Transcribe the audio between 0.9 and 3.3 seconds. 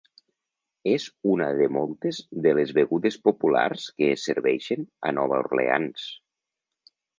És una de moltes de les begudes